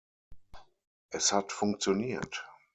[1.11, 2.43] Es hat funktioniert.